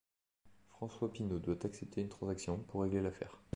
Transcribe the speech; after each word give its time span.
François 0.69 1.11
Pinault 1.13 1.37
doit 1.37 1.63
accepter 1.63 2.01
une 2.01 2.09
transaction 2.09 2.57
pour 2.57 2.81
régler 2.81 3.01
l’affaire. 3.01 3.39